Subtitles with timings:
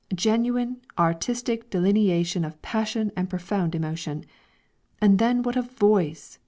[0.15, 4.25] Genuine, artistic delineation of passion and profound emotion.
[4.99, 6.39] And then what a voice!